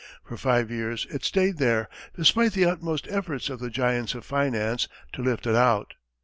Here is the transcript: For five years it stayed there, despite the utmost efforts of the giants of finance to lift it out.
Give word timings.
For 0.23 0.35
five 0.35 0.71
years 0.71 1.05
it 1.11 1.23
stayed 1.23 1.59
there, 1.59 1.87
despite 2.15 2.53
the 2.53 2.65
utmost 2.65 3.07
efforts 3.11 3.51
of 3.51 3.59
the 3.59 3.69
giants 3.69 4.15
of 4.15 4.25
finance 4.25 4.87
to 5.13 5.21
lift 5.21 5.45
it 5.45 5.53
out. 5.53 5.93